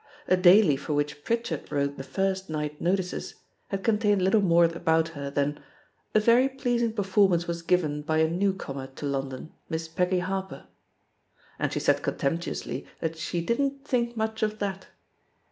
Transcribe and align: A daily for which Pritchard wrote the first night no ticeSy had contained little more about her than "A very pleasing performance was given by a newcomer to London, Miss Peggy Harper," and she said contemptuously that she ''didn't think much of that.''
A 0.27 0.35
daily 0.35 0.77
for 0.77 0.93
which 0.95 1.23
Pritchard 1.23 1.71
wrote 1.71 1.95
the 1.95 2.03
first 2.03 2.49
night 2.49 2.81
no 2.81 2.95
ticeSy 2.95 3.35
had 3.67 3.83
contained 3.83 4.23
little 4.23 4.41
more 4.41 4.65
about 4.65 5.09
her 5.09 5.29
than 5.29 5.59
"A 6.15 6.19
very 6.19 6.49
pleasing 6.49 6.91
performance 6.91 7.45
was 7.45 7.61
given 7.61 8.01
by 8.01 8.17
a 8.17 8.27
newcomer 8.27 8.87
to 8.95 9.05
London, 9.05 9.53
Miss 9.69 9.87
Peggy 9.87 10.17
Harper," 10.17 10.65
and 11.59 11.71
she 11.71 11.79
said 11.79 12.01
contemptuously 12.01 12.83
that 12.99 13.15
she 13.15 13.45
''didn't 13.45 13.83
think 13.85 14.17
much 14.17 14.41
of 14.41 14.57
that.'' 14.57 14.87